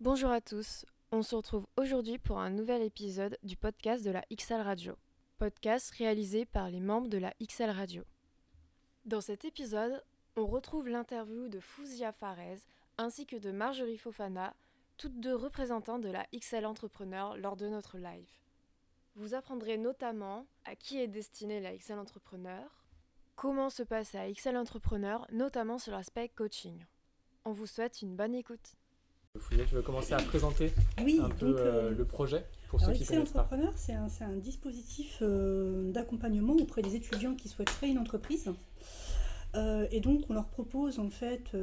Bonjour 0.00 0.30
à 0.30 0.42
tous, 0.42 0.84
on 1.10 1.22
se 1.22 1.34
retrouve 1.34 1.66
aujourd'hui 1.78 2.18
pour 2.18 2.38
un 2.38 2.50
nouvel 2.50 2.82
épisode 2.82 3.38
du 3.42 3.56
podcast 3.56 4.04
de 4.04 4.10
la 4.10 4.22
XL 4.30 4.60
Radio, 4.60 4.94
podcast 5.38 5.90
réalisé 5.92 6.44
par 6.44 6.68
les 6.68 6.80
membres 6.80 7.08
de 7.08 7.16
la 7.16 7.32
XL 7.42 7.70
Radio. 7.70 8.02
Dans 9.06 9.22
cet 9.22 9.46
épisode, 9.46 10.04
on 10.36 10.44
retrouve 10.44 10.88
l'interview 10.88 11.48
de 11.48 11.60
Fouzia 11.60 12.12
Farez 12.12 12.58
ainsi 12.98 13.24
que 13.24 13.36
de 13.36 13.50
Marjorie 13.50 13.96
Fofana, 13.96 14.54
toutes 14.98 15.18
deux 15.18 15.34
représentantes 15.34 16.02
de 16.02 16.10
la 16.10 16.26
XL 16.38 16.66
Entrepreneur 16.66 17.38
lors 17.38 17.56
de 17.56 17.66
notre 17.66 17.96
live. 17.96 18.30
Vous 19.14 19.32
apprendrez 19.32 19.78
notamment 19.78 20.46
à 20.66 20.76
qui 20.76 21.00
est 21.00 21.08
destinée 21.08 21.62
la 21.62 21.74
XL 21.74 21.98
Entrepreneur, 21.98 22.84
comment 23.34 23.70
se 23.70 23.82
passe 23.82 24.14
à 24.14 24.30
XL 24.30 24.58
Entrepreneur, 24.58 25.26
notamment 25.32 25.78
sur 25.78 25.92
l'aspect 25.92 26.28
coaching. 26.28 26.84
On 27.46 27.52
vous 27.52 27.66
souhaite 27.66 28.02
une 28.02 28.14
bonne 28.14 28.34
écoute. 28.34 28.76
Fouillet, 29.38 29.64
tu 29.68 29.74
veux 29.74 29.82
commencer 29.82 30.12
à 30.14 30.18
présenter 30.18 30.72
Oui, 31.02 31.20
un 31.22 31.28
peu 31.28 31.48
donc, 31.48 31.56
euh, 31.56 31.90
euh, 31.90 31.90
le 31.90 32.04
projet 32.04 32.44
pour 32.68 32.80
ceux 32.80 32.92
qui 32.92 33.04
connaissent 33.04 33.30
pas. 33.30 33.40
Entrepreneur, 33.40 33.72
c'est 33.76 33.92
un, 33.92 34.36
dispositif 34.36 35.18
euh, 35.22 35.90
d'accompagnement 35.92 36.54
auprès 36.54 36.82
des 36.82 36.94
étudiants 36.96 37.34
qui 37.34 37.48
souhaitent 37.48 37.70
créer 37.70 37.90
une 37.90 37.98
entreprise. 37.98 38.52
Euh, 39.54 39.86
et 39.90 40.00
donc, 40.00 40.24
on 40.28 40.34
leur 40.34 40.46
propose 40.46 40.98
en 40.98 41.08
fait 41.08 41.56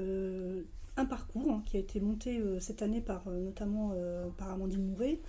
un 0.95 1.05
parcours 1.05 1.51
hein, 1.51 1.63
qui 1.65 1.77
a 1.77 1.79
été 1.79 1.99
monté 1.99 2.41
cette 2.59 2.81
année 2.81 3.01
par 3.01 3.29
notamment 3.29 3.93
par 4.37 4.51
Amandine 4.51 4.85
Mouret. 4.85 5.19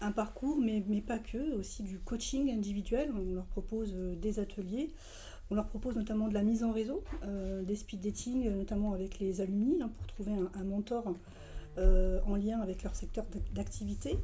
Un 0.00 0.12
parcours, 0.12 0.58
mais, 0.60 0.84
mais 0.86 1.00
pas 1.00 1.18
que, 1.18 1.54
aussi 1.54 1.82
du 1.82 1.98
coaching 1.98 2.50
individuel. 2.50 3.12
On 3.14 3.34
leur 3.34 3.46
propose 3.46 3.94
des 3.94 4.38
ateliers. 4.38 4.92
On 5.50 5.54
leur 5.54 5.66
propose 5.66 5.96
notamment 5.96 6.28
de 6.28 6.34
la 6.34 6.42
mise 6.42 6.64
en 6.64 6.72
réseau, 6.72 7.02
des 7.62 7.76
speed 7.76 8.00
dating, 8.00 8.48
notamment 8.50 8.92
avec 8.92 9.18
les 9.18 9.40
alumni, 9.40 9.80
hein, 9.80 9.90
pour 9.96 10.06
trouver 10.06 10.32
un, 10.32 10.50
un 10.60 10.64
mentor 10.64 11.14
euh, 11.78 12.20
en 12.26 12.36
lien 12.36 12.60
avec 12.60 12.82
leur 12.82 12.94
secteur 12.94 13.24
d'ac- 13.26 13.52
d'activité. 13.52 14.18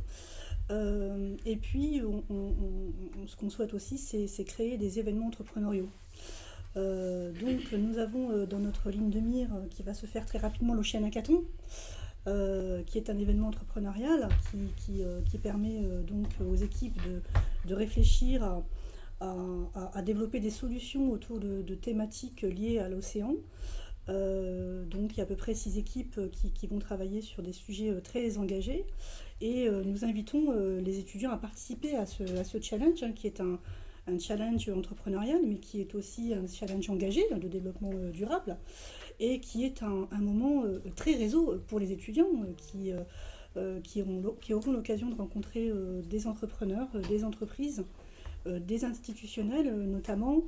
Euh, 0.70 1.36
et 1.44 1.56
puis, 1.56 2.00
ce 3.26 3.36
qu'on 3.36 3.50
souhaite 3.50 3.74
aussi, 3.74 3.98
c'est 3.98 4.44
créer 4.44 4.78
des 4.78 4.98
événements 4.98 5.26
entrepreneuriaux. 5.26 5.88
Euh, 6.76 7.32
donc, 7.32 7.72
nous 7.72 7.98
avons 7.98 8.46
dans 8.46 8.58
notre 8.58 8.90
ligne 8.90 9.10
de 9.10 9.20
mire, 9.20 9.50
qui 9.70 9.82
va 9.82 9.92
se 9.92 10.06
faire 10.06 10.24
très 10.24 10.38
rapidement, 10.38 10.74
l'Ocean 10.74 11.04
Hackathon, 11.04 11.44
qui 12.86 12.98
est 12.98 13.10
un 13.10 13.18
événement 13.18 13.48
entrepreneurial 13.48 14.28
qui, 14.76 15.38
permet 15.38 15.82
donc 16.06 16.28
aux 16.40 16.56
équipes 16.56 16.98
de, 17.66 17.74
réfléchir 17.74 18.62
à, 19.20 20.02
développer 20.02 20.40
des 20.40 20.50
solutions 20.50 21.10
autour 21.10 21.38
de 21.38 21.74
thématiques 21.74 22.42
liées 22.42 22.78
à 22.78 22.88
l'océan. 22.88 23.34
Euh, 24.08 24.84
donc 24.86 25.12
il 25.12 25.18
y 25.18 25.20
a 25.20 25.24
à 25.24 25.26
peu 25.26 25.36
près 25.36 25.54
six 25.54 25.78
équipes 25.78 26.18
euh, 26.18 26.28
qui, 26.54 26.66
vont 26.66 26.80
travailler 26.80 27.20
sur 27.20 27.42
des 27.42 27.52
sujets 27.52 27.90
euh, 27.90 28.00
très 28.00 28.38
engagés. 28.38 28.84
Et 29.40 29.68
nous 29.68 30.04
invitons 30.04 30.52
les 30.78 31.00
étudiants 31.00 31.32
à 31.32 31.36
participer 31.36 31.96
à 31.96 32.06
ce, 32.06 32.22
challenge 32.60 33.02
hein, 33.02 33.10
qui 33.10 33.26
est 33.26 33.40
un, 33.40 33.58
challenge 34.20 34.68
entrepreneurial 34.68 35.40
mais 35.44 35.56
qui 35.56 35.80
est 35.80 35.96
aussi 35.96 36.32
un 36.32 36.46
challenge 36.46 36.88
engagé 36.88 37.24
hein, 37.32 37.38
de 37.38 37.48
développement 37.48 37.90
durable. 38.12 38.56
Et 39.18 39.40
qui 39.40 39.64
est 39.64 39.82
un, 39.82 40.06
moment 40.20 40.62
très 40.94 41.16
réseau 41.16 41.60
pour 41.66 41.80
les 41.80 41.90
étudiants 41.90 42.30
qui, 42.56 42.92
auront, 44.54 44.72
l'occasion 44.72 45.08
de 45.08 45.16
rencontrer 45.16 45.72
des 46.08 46.28
entrepreneurs, 46.28 46.86
des 47.08 47.24
entreprises, 47.24 47.82
des 48.46 48.84
institutionnels 48.84 49.74
notamment 49.74 50.44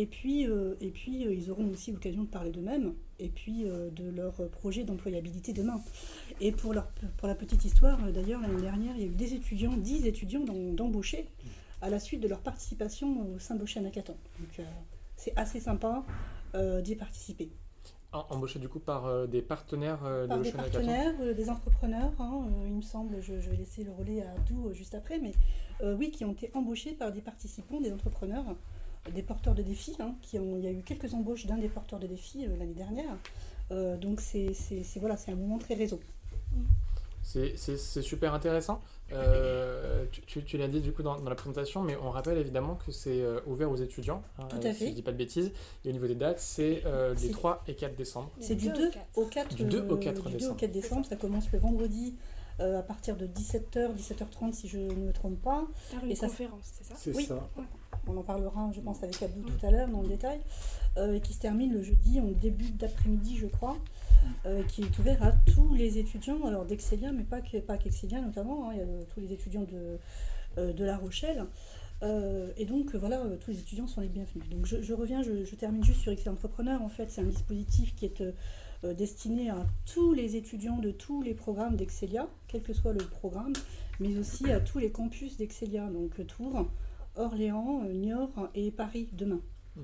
et 0.00 0.06
puis, 0.06 0.46
euh, 0.46 0.74
et 0.80 0.90
puis 0.90 1.26
euh, 1.26 1.34
ils 1.34 1.50
auront 1.50 1.68
aussi 1.70 1.90
l'occasion 1.92 2.22
de 2.22 2.28
parler 2.28 2.50
d'eux-mêmes 2.50 2.94
et 3.18 3.28
puis 3.28 3.64
euh, 3.68 3.90
de 3.90 4.08
leur 4.08 4.34
projet 4.50 4.84
d'employabilité 4.84 5.52
demain. 5.52 5.80
Et 6.40 6.52
pour, 6.52 6.72
leur, 6.72 6.86
pour 7.16 7.26
la 7.26 7.34
petite 7.34 7.64
histoire, 7.64 7.98
d'ailleurs, 8.12 8.40
l'année 8.40 8.62
dernière, 8.62 8.94
il 8.96 9.00
y 9.02 9.04
a 9.04 9.08
eu 9.08 9.14
des 9.14 9.34
étudiants, 9.34 9.76
10 9.76 10.06
étudiants 10.06 10.44
d'em- 10.44 10.74
d'embauchés 10.76 11.26
à 11.80 11.90
la 11.90 11.98
suite 11.98 12.20
de 12.20 12.28
leur 12.28 12.40
participation 12.40 13.34
au 13.34 13.38
sein 13.38 13.56
d'Ocean 13.56 13.84
Hackathon. 13.84 14.16
Donc 14.38 14.66
c'est 15.16 15.32
assez 15.36 15.60
sympa 15.60 16.04
d'y 16.82 16.94
participer. 16.94 17.50
En- 18.12 18.24
Embauché 18.30 18.58
du 18.58 18.68
coup 18.68 18.80
par 18.80 19.28
des 19.28 19.42
partenaires 19.42 20.02
de 20.02 20.26
Par 20.28 20.38
des 20.40 20.50
partenaires, 20.52 21.34
des 21.34 21.50
entrepreneurs, 21.50 22.12
hein, 22.20 22.46
il 22.66 22.72
me 22.74 22.82
semble, 22.82 23.20
je, 23.20 23.38
je 23.40 23.50
vais 23.50 23.56
laisser 23.56 23.84
le 23.84 23.90
relais 23.92 24.22
à 24.22 24.30
Abdou 24.32 24.72
juste 24.72 24.94
après, 24.94 25.18
mais 25.20 25.32
oui, 25.98 26.10
qui 26.10 26.24
ont 26.24 26.32
été 26.32 26.50
embauchés 26.54 26.92
par 26.92 27.12
des 27.12 27.20
participants, 27.20 27.80
des 27.80 27.92
entrepreneurs, 27.92 28.56
des 29.14 29.22
porteurs 29.22 29.54
de 29.54 29.62
défis. 29.62 29.96
hein, 30.00 30.14
qui 30.22 30.38
ont, 30.38 30.56
il 30.58 30.64
y 30.64 30.68
a 30.68 30.72
eu 30.72 30.82
quelques 30.82 31.12
embauches 31.14 31.46
d'un 31.46 31.56
des 31.58 31.68
porteurs 31.68 31.98
de 31.98 32.06
défis 32.06 32.46
euh, 32.46 32.56
l'année 32.58 32.74
dernière. 32.74 33.16
Euh, 33.70 33.96
donc 33.96 34.20
c'est 34.20 34.52
voilà, 34.96 35.16
c'est 35.16 35.30
un 35.32 35.36
moment 35.36 35.58
très 35.58 35.74
réseau. 35.74 36.00
C'est- 37.22 37.56
super 38.02 38.32
intéressant. 38.32 38.80
Euh, 39.12 40.04
tu 40.12 40.20
tu- 40.22 40.44
tu 40.44 40.56
l'as 40.58 40.68
dit 40.68 40.80
du 40.80 40.92
coup 40.92 41.02
dans, 41.02 41.18
dans 41.18 41.28
la 41.28 41.34
présentation, 41.34 41.82
mais 41.82 41.96
on 42.02 42.10
rappelle 42.10 42.38
évidemment 42.38 42.76
que 42.76 42.92
c'est 42.92 43.20
euh, 43.22 43.40
ouvert 43.46 43.70
aux 43.70 43.76
étudiants. 43.76 44.22
hein, 44.38 44.46
Tout 44.48 44.58
à 44.58 44.72
Si 44.72 44.78
fait. 44.78 44.88
je 44.88 44.92
dis 44.94 45.02
pas 45.02 45.12
de 45.12 45.16
bêtises. 45.16 45.50
Et 45.84 45.90
au 45.90 45.92
niveau 45.92 46.06
des 46.06 46.14
dates, 46.14 46.38
c'est 46.40 46.82
euh, 46.86 47.12
les 47.14 47.20
C'est- 47.28 47.30
3 47.32 47.62
et 47.66 47.74
4 47.74 47.96
décembre. 47.96 48.30
C'est 48.40 48.54
du 48.54 48.68
2 48.70 48.90
au 49.16 49.24
4, 49.26 49.54
Du 49.54 49.64
2 49.64 49.86
au 49.88 49.96
4 49.96 50.14
du 50.16 50.22
2 50.22 50.28
au 50.28 50.38
décembre. 50.38 50.56
4 50.60 50.72
décembre. 50.72 51.06
Ça 51.06 51.16
commence 51.16 51.50
le 51.52 51.58
vendredi 51.58 52.14
euh, 52.60 52.78
à 52.78 52.82
partir 52.82 53.16
de 53.16 53.26
17h, 53.26 53.94
17h30 53.94 54.52
si 54.52 54.68
je 54.68 54.78
ne 54.78 54.94
me 54.94 55.12
trompe 55.12 55.40
pas. 55.42 55.66
Faire 55.74 56.04
une 56.04 56.10
Et 56.10 56.14
ça- 56.16 56.26
conférence, 56.28 56.64
c'est 56.64 56.84
ça? 56.84 56.94
C'est 56.96 57.14
Oui. 57.14 57.24
ça. 57.24 57.48
On 58.08 58.16
en 58.16 58.22
parlera, 58.22 58.70
je 58.74 58.80
pense, 58.80 59.02
avec 59.02 59.22
Abdou 59.22 59.42
tout 59.42 59.66
à 59.66 59.70
l'heure 59.70 59.88
dans 59.88 60.02
le 60.02 60.08
détail, 60.08 60.40
euh, 60.96 61.14
et 61.14 61.20
qui 61.20 61.32
se 61.32 61.40
termine 61.40 61.72
le 61.72 61.82
jeudi 61.82 62.20
en 62.20 62.26
début 62.26 62.70
d'après-midi, 62.70 63.36
je 63.36 63.46
crois, 63.46 63.76
euh, 64.46 64.62
qui 64.64 64.82
est 64.82 64.98
ouvert 64.98 65.22
à 65.22 65.32
tous 65.32 65.74
les 65.74 65.98
étudiants, 65.98 66.44
alors 66.44 66.64
d'Excelia, 66.64 67.12
mais 67.12 67.24
pas 67.24 67.40
que- 67.40 67.58
pas 67.58 67.76
qu'Excelia 67.76 68.20
notamment, 68.20 68.68
hein, 68.70 68.72
il 68.74 68.78
y 68.78 68.82
a 68.82 69.04
tous 69.14 69.20
les 69.20 69.32
étudiants 69.32 69.62
de, 69.62 69.98
euh, 70.58 70.72
de 70.72 70.84
La 70.84 70.96
Rochelle. 70.96 71.44
Et 72.56 72.64
donc 72.64 72.94
voilà, 72.94 73.20
tous 73.40 73.50
les 73.50 73.58
étudiants 73.58 73.88
sont 73.88 74.00
les 74.00 74.08
bienvenus. 74.08 74.48
Donc 74.50 74.66
je, 74.66 74.92
reviens, 74.94 75.20
je, 75.24 75.52
termine 75.56 75.82
juste 75.82 76.00
sur 76.00 76.12
Excel 76.12 76.32
Entrepreneur. 76.32 76.80
En 76.80 76.88
fait, 76.88 77.10
c'est 77.10 77.22
un 77.22 77.24
dispositif 77.24 77.96
qui 77.96 78.04
est 78.04 78.22
destiné 78.94 79.50
à 79.50 79.66
tous 79.84 80.12
les 80.12 80.36
étudiants 80.36 80.78
de 80.78 80.92
tous 80.92 81.22
les 81.22 81.34
programmes 81.34 81.74
d'Excelia, 81.74 82.28
quel 82.46 82.62
que 82.62 82.72
soit 82.72 82.92
le 82.92 83.04
programme, 83.04 83.52
mais 83.98 84.16
aussi 84.16 84.48
à 84.52 84.60
tous 84.60 84.78
les 84.78 84.92
campus 84.92 85.38
d'Excelia, 85.38 85.88
donc 85.88 86.24
Tours, 86.28 86.68
Orléans, 87.18 87.82
euh, 87.84 87.92
Niort 87.92 88.30
et 88.54 88.70
Paris 88.70 89.08
demain. 89.12 89.40
Mm. 89.76 89.80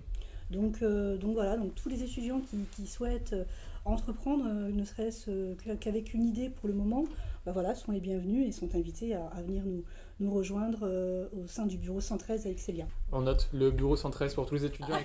Donc, 0.50 0.82
euh, 0.82 1.16
donc 1.16 1.34
voilà, 1.34 1.56
donc 1.56 1.74
tous 1.74 1.88
les 1.88 2.02
étudiants 2.02 2.40
qui, 2.40 2.58
qui 2.76 2.86
souhaitent 2.86 3.32
euh, 3.32 3.44
entreprendre, 3.84 4.44
ne 4.46 4.84
serait-ce 4.84 5.54
qu'avec 5.80 6.14
une 6.14 6.24
idée 6.24 6.48
pour 6.48 6.68
le 6.68 6.74
moment, 6.74 7.04
bah 7.44 7.52
voilà, 7.52 7.74
sont 7.74 7.92
les 7.92 8.00
bienvenus 8.00 8.48
et 8.48 8.52
sont 8.52 8.74
invités 8.74 9.14
à, 9.14 9.26
à 9.26 9.42
venir 9.42 9.62
nous, 9.66 9.82
nous 10.20 10.32
rejoindre 10.32 10.78
euh, 10.84 11.26
au 11.36 11.46
sein 11.46 11.66
du 11.66 11.76
bureau 11.76 12.00
113 12.00 12.46
à 12.46 12.50
Excelia. 12.50 12.86
On 13.12 13.20
note 13.22 13.50
le 13.52 13.70
bureau 13.70 13.94
113 13.96 14.32
pour 14.34 14.46
tous 14.46 14.54
les 14.54 14.64
étudiants 14.64 14.96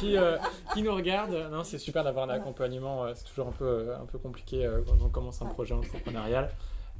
qui, 0.00 0.16
euh, 0.18 0.36
qui 0.74 0.82
nous 0.82 0.94
regardent. 0.94 1.48
Non, 1.50 1.64
c'est 1.64 1.78
super 1.78 2.04
d'avoir 2.04 2.24
un 2.24 2.26
Voilà. 2.28 2.42
accompagnement. 2.42 3.04
euh, 3.04 3.12
C'est 3.14 3.24
toujours 3.24 3.48
un 3.48 3.52
peu, 3.52 3.94
un 3.94 4.04
peu 4.04 4.18
compliqué 4.18 4.68
quand 4.86 4.98
on 5.02 5.08
commence 5.08 5.40
un 5.40 5.46
Ouais. 5.46 5.52
projet 5.52 5.72
entrepreneurial. 5.74 6.50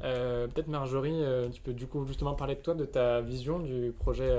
Peut-être 0.00 0.68
Marjorie, 0.68 1.20
tu 1.52 1.60
peux 1.62 1.72
du 1.74 1.86
coup 1.86 2.04
justement 2.06 2.34
parler 2.34 2.54
de 2.54 2.60
toi, 2.60 2.74
de 2.74 2.84
ta 2.84 3.20
vision 3.20 3.58
du 3.58 3.92
projet 3.98 4.30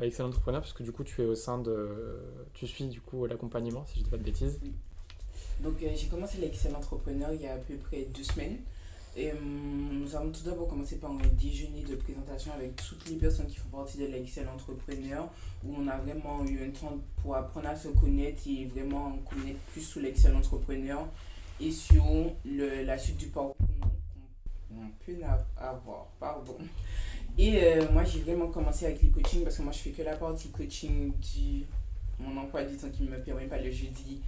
Excellent 0.00 0.28
Entrepreneur, 0.28 0.60
parce 0.60 0.72
que 0.72 0.82
du 0.82 0.92
coup 0.92 1.04
tu 1.04 1.22
es 1.22 1.24
au 1.24 1.34
sein 1.36 1.58
de, 1.58 2.18
tu 2.52 2.66
suis 2.66 2.86
du 2.86 3.00
coup 3.00 3.26
l'accompagnement, 3.26 3.84
si 3.86 4.00
je 4.00 4.04
dis 4.04 4.10
pas 4.10 4.16
de 4.16 4.24
bêtises. 4.24 4.58
Donc 5.60 5.82
euh, 5.82 5.90
j'ai 5.94 6.08
commencé 6.08 6.38
l'Excel 6.38 6.74
Entrepreneur 6.74 7.32
il 7.32 7.42
y 7.42 7.46
a 7.46 7.54
à 7.54 7.58
peu 7.58 7.76
près 7.76 8.06
deux 8.14 8.24
semaines. 8.24 8.58
Et 9.16 9.30
hum, 9.30 10.00
nous 10.00 10.16
avons 10.16 10.32
tout 10.32 10.42
d'abord 10.42 10.66
commencé 10.66 10.96
par 10.96 11.12
un 11.12 11.28
déjeuner 11.40 11.82
de 11.82 11.94
présentation 11.94 12.52
avec 12.52 12.74
toutes 12.74 13.08
les 13.08 13.16
personnes 13.16 13.46
qui 13.46 13.56
font 13.56 13.68
partie 13.68 13.98
de 13.98 14.06
l'Excel 14.06 14.48
Entrepreneur, 14.48 15.28
où 15.64 15.76
on 15.78 15.86
a 15.86 15.96
vraiment 15.98 16.44
eu 16.44 16.66
un 16.66 16.70
temps 16.70 16.98
pour 17.22 17.36
apprendre 17.36 17.68
à 17.68 17.76
se 17.76 17.88
connaître 17.88 18.42
et 18.48 18.64
vraiment 18.66 19.06
en 19.06 19.18
connaître 19.18 19.60
plus 19.72 19.82
sur 19.82 20.00
l'Excel 20.00 20.34
Entrepreneur 20.34 21.06
et 21.60 21.70
sur 21.70 22.04
le, 22.44 22.82
la 22.82 22.98
suite 22.98 23.18
du 23.18 23.28
parcours 23.28 23.54
qu'on 24.68 24.88
peut 25.06 25.22
avoir. 25.56 26.06
Pardon. 26.18 26.56
Et 27.36 27.58
euh, 27.62 27.90
moi 27.92 28.04
j'ai 28.04 28.20
vraiment 28.20 28.48
commencé 28.48 28.86
avec 28.86 29.02
les 29.02 29.08
coachings 29.08 29.42
parce 29.42 29.56
que 29.56 29.62
moi 29.62 29.72
je 29.72 29.78
fais 29.78 29.90
que 29.90 30.02
la 30.02 30.16
partie 30.16 30.48
coaching 30.50 31.12
du 31.18 31.64
mon 32.20 32.36
emploi 32.40 32.62
du 32.62 32.76
temps 32.76 32.88
qui 32.90 33.02
ne 33.02 33.10
me 33.10 33.18
permet 33.18 33.46
pas 33.46 33.58
le 33.58 33.70
jeudi 33.70 34.20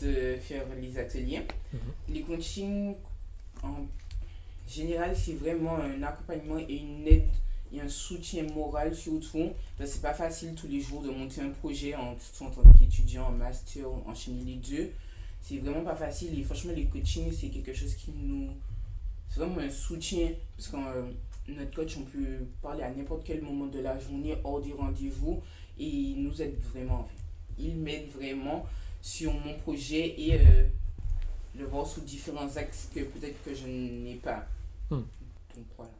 de 0.00 0.36
faire 0.40 0.64
les 0.80 0.98
ateliers. 0.98 1.42
Les 2.08 2.22
coachings, 2.22 2.94
en 3.62 3.86
général, 4.68 5.16
c'est 5.16 5.34
vraiment 5.34 5.76
un 5.76 6.02
accompagnement 6.02 6.58
et 6.58 6.76
une 6.76 7.06
aide 7.06 7.28
et 7.72 7.80
un 7.80 7.88
soutien 7.88 8.44
moral 8.54 8.94
surtout. 8.94 9.50
Parce 9.76 9.90
c'est 9.90 10.02
pas 10.02 10.14
facile 10.14 10.54
tous 10.54 10.68
les 10.68 10.80
jours 10.80 11.02
de 11.02 11.10
monter 11.10 11.40
un 11.40 11.50
projet, 11.50 11.94
en, 11.94 12.12
en 12.12 12.50
tant 12.50 12.62
qu'étudiant, 12.78 13.26
en 13.26 13.32
master, 13.32 13.86
enchaîner 14.06 14.44
les 14.44 14.54
deux. 14.54 14.90
C'est 15.42 15.58
vraiment 15.58 15.82
pas 15.82 15.96
facile 15.96 16.38
et 16.38 16.42
franchement, 16.42 16.72
les 16.74 16.84
coachings, 16.86 17.32
c'est 17.32 17.48
quelque 17.48 17.74
chose 17.74 17.94
qui 17.94 18.12
nous. 18.16 18.50
C'est 19.28 19.40
vraiment 19.40 19.58
un 19.60 19.70
soutien 19.70 20.30
parce 20.56 20.68
que 20.68 20.76
euh, 20.76 21.02
notre 21.48 21.74
coach, 21.74 21.96
on 21.98 22.02
peut 22.04 22.44
parler 22.62 22.82
à 22.82 22.90
n'importe 22.90 23.22
quel 23.24 23.42
moment 23.42 23.66
de 23.66 23.80
la 23.80 23.98
journée, 23.98 24.36
hors 24.44 24.60
du 24.60 24.72
rendez-vous 24.72 25.42
et 25.78 25.84
il 25.86 26.22
nous 26.22 26.40
aide 26.40 26.56
vraiment. 26.72 27.08
Il 27.58 27.76
m'aide 27.76 28.08
vraiment 28.10 28.64
sur 29.00 29.32
mon 29.32 29.54
projet 29.58 30.14
et 30.20 30.34
euh, 30.40 30.64
le 31.56 31.64
voir 31.66 31.86
sous 31.86 32.00
différents 32.00 32.56
axes 32.56 32.88
que 32.94 33.00
peut-être 33.00 33.42
que 33.44 33.54
je 33.54 33.66
n'ai 33.66 34.14
pas. 34.16 34.44
Hmm. 34.90 35.02
Donc 35.56 35.64
voilà. 35.76 35.92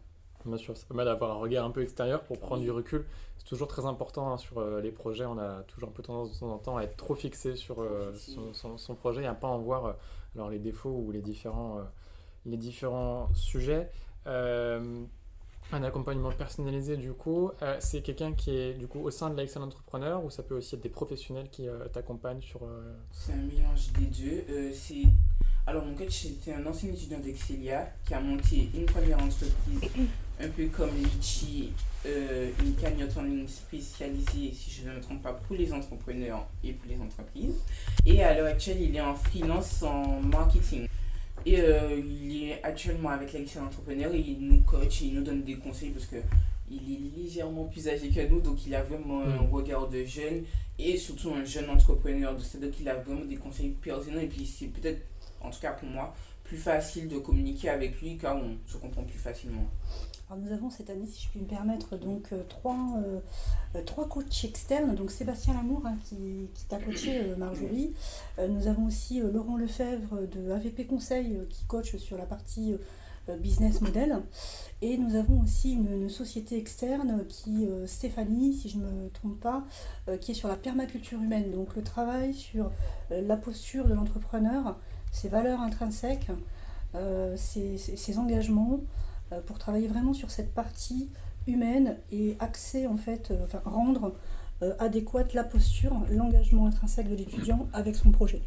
Bien 0.46 0.56
sûr, 0.58 0.76
ça 0.76 0.84
permet 0.86 1.04
d'avoir 1.04 1.32
un 1.32 1.40
regard 1.40 1.64
un 1.64 1.70
peu 1.70 1.82
extérieur 1.82 2.22
pour 2.24 2.38
prendre 2.38 2.58
Oui. 2.60 2.64
du 2.66 2.70
recul. 2.70 3.04
C'est 3.38 3.46
toujours 3.46 3.68
très 3.68 3.84
important 3.86 4.32
hein, 4.32 4.36
sur 4.38 4.58
euh, 4.58 4.80
les 4.80 4.90
projets. 4.90 5.24
On 5.24 5.38
a 5.38 5.62
toujours 5.62 5.88
un 5.88 5.92
peu 5.92 6.02
tendance 6.02 6.32
de 6.32 6.38
temps 6.38 6.52
en 6.52 6.58
temps 6.58 6.76
à 6.76 6.82
être 6.82 6.96
trop 6.96 7.14
fixé 7.14 7.56
sur 7.56 7.80
euh, 7.80 8.12
son, 8.14 8.52
son- 8.54 8.78
son 8.78 8.94
projet 8.94 9.22
et 9.22 9.26
à 9.26 9.34
pas 9.34 9.48
en 9.48 9.58
voir 9.58 9.96
alors 10.34 10.50
les 10.50 10.58
défauts 10.58 10.90
ou 11.06 11.10
les 11.12 11.20
différents, 11.22 11.78
les 12.46 12.56
différents 12.56 13.28
sujets. 13.34 13.90
Euh, 14.26 15.04
un 15.72 15.82
accompagnement 15.82 16.30
personnalisé, 16.30 16.96
du 16.96 17.12
coup, 17.12 17.50
euh, 17.62 17.76
c'est 17.80 18.02
quelqu'un 18.02 18.32
qui 18.32 18.50
est 18.56 18.74
du 18.74 18.86
coup 18.86 19.00
au 19.00 19.10
sein 19.10 19.30
de 19.30 19.36
l'Excel 19.36 19.62
Entrepreneur 19.62 20.22
ou 20.24 20.30
ça 20.30 20.42
peut 20.42 20.54
aussi 20.54 20.74
être 20.74 20.82
des 20.82 20.88
professionnels 20.88 21.48
qui 21.50 21.66
euh, 21.66 21.86
t'accompagnent 21.88 22.42
sur. 22.42 22.60
C'est 23.10 23.32
un 23.32 23.36
mélange 23.36 23.92
des 23.98 24.06
deux. 24.06 24.72
C'est... 24.72 25.02
Alors, 25.66 25.86
mon 25.86 25.94
coach, 25.94 26.10
c'était 26.10 26.52
un 26.52 26.66
ancien 26.66 26.90
étudiant 26.90 27.18
d'Excelia 27.18 27.88
qui 28.06 28.12
a 28.12 28.20
monté 28.20 28.68
une 28.74 28.84
première 28.84 29.16
entreprise, 29.16 29.90
un 30.38 30.48
peu 30.48 30.66
comme 30.66 30.90
Litchi, 30.94 31.72
une 32.04 32.74
cagnotte 32.74 33.16
en 33.16 33.22
ligne 33.22 33.48
spécialisée, 33.48 34.52
si 34.52 34.70
je 34.70 34.86
ne 34.86 34.94
me 34.94 35.00
trompe 35.00 35.22
pas, 35.22 35.32
pour 35.32 35.56
les 35.56 35.72
entrepreneurs 35.72 36.46
et 36.62 36.72
pour 36.74 36.90
les 36.90 37.00
entreprises. 37.00 37.62
Et 38.04 38.22
à 38.22 38.34
l'heure 38.34 38.48
actuelle, 38.48 38.82
il 38.82 38.94
est 38.94 39.00
en 39.00 39.14
freelance 39.14 39.82
en 39.82 40.20
marketing. 40.20 40.86
Et 41.46 41.60
euh, 41.60 42.00
il 42.00 42.48
est 42.50 42.62
actuellement 42.62 43.10
avec 43.10 43.32
l'Excel 43.32 43.62
Entrepreneur 43.62 44.12
et 44.14 44.18
il 44.20 44.38
nous 44.40 44.60
coach 44.62 45.02
et 45.02 45.06
il 45.06 45.14
nous 45.14 45.22
donne 45.22 45.42
des 45.42 45.56
conseils 45.56 45.90
parce 45.90 46.06
que 46.06 46.16
il 46.70 46.80
est 46.92 47.22
légèrement 47.22 47.64
plus 47.64 47.86
âgé 47.88 48.08
que 48.08 48.26
nous, 48.26 48.40
donc 48.40 48.66
il 48.66 48.74
a 48.74 48.82
vraiment 48.82 49.20
un 49.22 49.42
Mm. 49.42 49.50
regard 49.52 49.88
de 49.88 50.02
jeune 50.04 50.44
et 50.78 50.96
surtout 50.96 51.30
un 51.34 51.44
jeune 51.44 51.68
entrepreneur. 51.68 52.34
C'est-à-dire 52.40 52.70
qu'il 52.74 52.88
a 52.88 52.94
vraiment 52.94 53.24
des 53.26 53.36
conseils 53.36 53.70
pertinents 53.82 54.20
et 54.20 54.26
puis 54.26 54.46
c'est 54.46 54.66
peut-être, 54.68 55.02
en 55.42 55.50
tout 55.50 55.60
cas 55.60 55.72
pour 55.72 55.88
moi, 55.88 56.14
plus 56.54 56.62
facile 56.62 57.08
de 57.08 57.18
communiquer 57.18 57.68
avec 57.68 58.00
lui 58.00 58.16
car 58.16 58.36
on 58.36 58.56
se 58.66 58.76
comprend 58.76 59.02
plus 59.02 59.18
facilement. 59.18 59.66
Alors 60.30 60.40
nous 60.40 60.52
avons 60.52 60.70
cette 60.70 60.88
année, 60.88 61.06
si 61.06 61.24
je 61.24 61.28
puis 61.28 61.40
me 61.40 61.46
permettre, 61.46 61.96
donc 61.96 62.32
euh, 62.32 62.44
trois, 62.48 62.78
euh, 63.04 63.18
euh, 63.74 63.82
trois 63.82 64.08
coachs 64.08 64.44
externes. 64.44 64.94
Donc 64.94 65.10
Sébastien 65.10 65.54
Lamour 65.54 65.82
hein, 65.84 65.96
qui, 66.04 66.48
qui 66.54 66.64
t'a 66.66 66.78
coaché, 66.78 67.34
Marjorie. 67.36 67.92
Nous 68.38 68.68
avons 68.68 68.86
aussi 68.86 69.20
Laurent 69.20 69.56
Lefebvre 69.56 70.28
de 70.28 70.52
AVP 70.52 70.86
Conseil 70.86 71.40
qui 71.50 71.64
coach 71.64 71.96
sur 71.96 72.16
la 72.16 72.24
partie 72.24 72.76
business 73.40 73.80
model. 73.80 74.22
Et 74.82 74.98
nous 74.98 75.16
avons 75.16 75.42
aussi 75.42 75.72
une, 75.72 76.08
société 76.08 76.58
externe 76.58 77.24
qui, 77.26 77.66
euh, 77.66 77.86
Stéphanie, 77.86 78.52
si 78.52 78.68
je 78.68 78.78
ne 78.78 78.84
me 78.84 79.08
trompe 79.08 79.40
pas, 79.40 79.64
qui 80.20 80.32
est 80.32 80.34
sur 80.34 80.48
la 80.48 80.56
permaculture 80.56 81.20
humaine. 81.20 81.50
Donc 81.50 81.74
le 81.74 81.82
travail 81.82 82.32
sur 82.32 82.70
la 83.10 83.36
posture 83.36 83.88
de 83.88 83.94
l'entrepreneur, 83.94 84.78
ses 85.14 85.28
valeurs 85.28 85.60
intrinsèques, 85.60 86.28
euh, 86.94 87.36
ses, 87.36 87.78
ses- 87.78 87.96
ses 87.96 88.18
engagements 88.18 88.80
euh, 89.32 89.40
pour 89.46 89.58
travailler 89.58 89.88
vraiment 89.88 90.12
sur 90.12 90.30
cette 90.30 90.52
partie 90.52 91.08
humaine 91.46 91.96
et 92.10 92.36
axer 92.40 92.86
en 92.86 92.96
fait, 92.96 93.30
euh, 93.30 93.44
enfin 93.44 93.60
rendre 93.64 94.14
euh, 94.62 94.74
adéquate 94.78 95.34
la 95.34 95.44
posture, 95.44 95.94
l'engagement 96.10 96.66
intrinsèque 96.66 97.08
de 97.08 97.14
l'étudiant 97.14 97.68
avec 97.72 97.96
son 97.96 98.10
projet. 98.10 98.42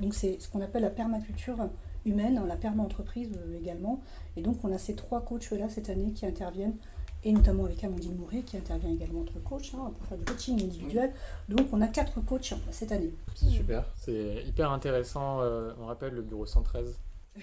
Donc 0.00 0.14
c'est 0.14 0.40
ce 0.40 0.48
qu'on 0.48 0.60
appelle 0.60 0.82
la 0.82 0.90
permaculture 0.90 1.58
humaine, 2.04 2.40
la 2.46 2.56
perma-entreprise 2.56 3.30
euh, 3.36 3.58
également. 3.60 4.00
Et 4.36 4.42
donc 4.42 4.56
on 4.64 4.72
a 4.72 4.78
ces 4.78 4.94
trois 4.94 5.20
coachs-là 5.24 5.68
cette 5.68 5.88
année 5.90 6.12
qui 6.12 6.26
interviennent, 6.26 6.76
et 7.24 7.32
notamment 7.32 7.64
avec 7.64 7.82
Amandine 7.84 8.16
Mouret 8.16 8.42
qui 8.42 8.56
intervient 8.56 8.90
également 8.92 9.20
entre 9.22 9.38
coachs 9.42 9.72
hein, 9.74 9.92
pour 9.98 10.06
faire 10.06 10.18
du 10.18 10.24
coaching 10.24 10.62
individuel. 10.62 11.12
Donc 11.48 11.68
on 11.72 11.80
a 11.80 11.88
quatre 11.88 12.20
coachs 12.24 12.54
cette 12.70 12.92
année. 12.92 13.10
C'est 13.34 13.48
super, 13.48 13.84
c'est 13.96 14.42
hyper 14.46 14.70
intéressant. 14.70 15.40
euh, 15.40 15.72
on 15.80 15.86
rappelle 15.86 16.14
le 16.14 16.22
bureau 16.22 16.44
113 16.46 16.98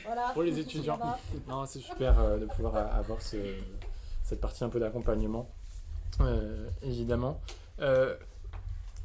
Voilà. 0.05 0.29
pour 0.33 0.43
les 0.43 0.59
étudiants. 0.59 0.99
Non, 1.47 1.65
c'est 1.65 1.79
super 1.79 2.19
euh, 2.19 2.37
de 2.37 2.45
pouvoir 2.45 2.75
a- 2.75 2.81
avoir 2.95 3.21
ce- 3.21 3.55
cette 4.23 4.39
partie 4.39 4.63
un 4.63 4.69
peu 4.69 4.79
d'accompagnement, 4.79 5.49
euh, 6.21 6.69
évidemment. 6.83 7.41
Euh, 7.79 8.15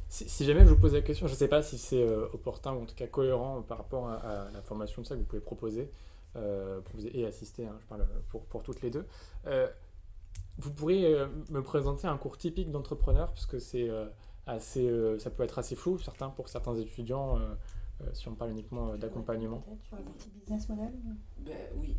si, 0.09 0.29
si 0.29 0.45
jamais 0.45 0.61
je 0.61 0.69
vous 0.69 0.77
pose 0.77 0.93
la 0.93 1.01
question, 1.01 1.27
je 1.27 1.33
ne 1.33 1.37
sais 1.37 1.47
pas 1.49 1.61
si 1.63 1.77
c'est 1.77 2.01
euh, 2.01 2.27
opportun 2.33 2.71
ou 2.73 2.83
en 2.83 2.85
tout 2.85 2.95
cas 2.95 3.07
cohérent 3.07 3.61
par 3.61 3.79
rapport 3.79 4.07
à, 4.09 4.15
à 4.15 4.51
la 4.51 4.61
formation 4.61 5.01
de 5.01 5.07
ça 5.07 5.15
que 5.15 5.19
vous 5.19 5.25
pouvez 5.25 5.41
proposer 5.41 5.91
euh, 6.37 6.79
et 7.13 7.25
assister, 7.25 7.65
hein, 7.65 7.75
je 7.81 7.85
parle 7.87 8.05
pour, 8.29 8.43
pour 8.45 8.61
toutes 8.63 8.81
les 8.81 8.89
deux. 8.91 9.05
Vous 10.59 10.71
pourriez 10.71 11.13
euh, 11.13 11.27
me 11.49 11.61
présenter 11.61 12.07
un 12.07 12.17
cours 12.17 12.37
typique 12.37 12.71
d'entrepreneur, 12.71 13.31
parce 13.31 13.45
que 13.45 13.59
c'est 13.59 13.89
euh, 13.89 14.07
assez, 14.47 14.87
euh, 14.87 15.19
ça 15.19 15.29
peut 15.29 15.43
être 15.43 15.59
assez 15.59 15.75
flou 15.75 15.99
certains, 15.99 16.29
pour 16.29 16.49
certains 16.49 16.75
étudiants, 16.75 17.39
si 18.13 18.27
on 18.27 18.35
parle 18.35 18.51
uniquement 18.51 18.95
d'accompagnement. 18.95 19.63
Sur 19.87 19.97
la 19.97 20.03
partie 20.03 20.29
business 20.29 20.69
model. 20.69 20.93
Ben 21.39 21.57
oui. 21.77 21.95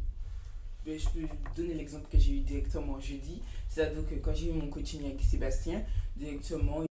Ben, 0.85 0.99
je 0.99 1.09
peux 1.09 1.29
donner 1.57 1.75
l'exemple 1.75 2.09
que 2.09 2.19
j'ai 2.19 2.35
eu 2.35 2.41
directement 2.41 3.01
jeudi. 3.01 3.43
C'est-à-dire 3.69 4.07
que 4.09 4.15
quand 4.17 4.35
j'ai 4.35 4.49
eu 4.51 4.53
mon 4.53 4.69
coaching 4.69 5.05
avec 5.05 5.21
Sébastien, 5.21 5.83
directement, 6.17 6.85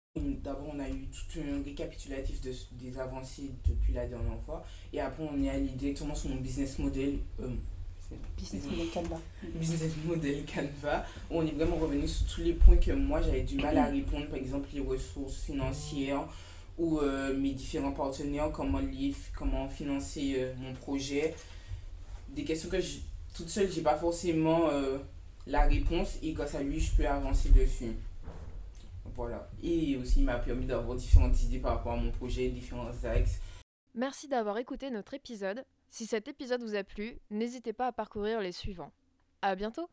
d'abord 0.44 0.68
on 0.74 0.80
a 0.80 0.90
eu 0.90 1.08
tout 1.08 1.40
un 1.40 1.64
récapitulatif 1.64 2.42
de, 2.42 2.52
des 2.74 2.98
avancées 3.00 3.52
depuis 3.68 3.94
la 3.94 4.06
dernière 4.08 4.40
fois. 4.42 4.64
Et 4.94 5.00
après 5.00 5.24
on 5.24 5.42
est 5.42 5.50
allé 5.50 5.70
directement 5.70 6.16
sur 6.16 6.30
mon 6.30 6.38
business 6.38 6.80
model. 6.80 7.20
euh, 7.40 7.50
Business 8.38 8.64
model 8.66 8.88
Canva. 8.94 9.20
business 9.56 9.92
model 10.06 10.46
Canva, 10.46 11.06
où 11.30 11.40
on 11.40 11.46
est 11.46 11.52
vraiment 11.52 11.76
revenu 11.78 12.08
sur 12.08 12.26
tous 12.28 12.42
les 12.42 12.54
points 12.54 12.78
que 12.78 12.92
moi 12.92 13.22
j'avais 13.22 13.42
du 13.42 13.58
mal 13.58 13.78
à 13.78 13.86
répondre, 13.86 14.28
par 14.28 14.38
exemple 14.38 14.70
les 14.74 14.80
ressources 14.80 15.42
financières 15.42 16.28
ou 16.78 17.00
euh, 17.00 17.36
mes 17.36 17.52
différents 17.52 17.92
partenaires, 17.92 18.52
comment, 18.52 18.80
les, 18.80 19.14
comment 19.36 19.68
financer 19.68 20.36
euh, 20.38 20.54
mon 20.60 20.74
projet. 20.74 21.36
Des 22.30 22.44
questions 22.44 22.70
que 22.70 22.80
je- 22.80 23.00
toute 23.36 23.50
seule, 23.50 23.70
j'ai 23.72 23.82
pas 23.82 23.98
forcément 23.98 24.70
euh, 24.70 25.00
la 25.48 25.66
réponse 25.68 26.18
et 26.22 26.32
grâce 26.34 26.56
à 26.56 26.62
lui, 26.62 26.80
je 26.80 26.96
peux 26.96 27.08
avancer 27.08 27.50
dessus. 27.50 27.94
Voilà. 29.16 29.50
Et 29.64 29.96
aussi, 29.98 30.20
il 30.20 30.26
m'a 30.26 30.38
permis 30.38 30.66
d'avoir 30.68 30.96
différentes 30.96 31.42
idées 31.42 31.60
par 31.60 31.78
rapport 31.78 31.94
à 31.94 31.98
mon 31.98 32.12
projet, 32.12 32.50
différents 32.50 32.92
axes. 33.04 33.40
Merci 33.96 34.28
d'avoir 34.28 34.58
écouté 34.60 34.92
notre 34.92 35.16
épisode. 35.16 35.66
Si 35.90 36.06
cet 36.06 36.28
épisode 36.28 36.62
vous 36.62 36.76
a 36.76 36.84
plu, 36.84 37.20
n'hésitez 37.30 37.74
pas 37.74 37.88
à 37.88 37.92
parcourir 37.92 38.42
les 38.42 38.52
suivants. 38.52 38.92
À 39.42 39.56
bientôt 39.56 39.90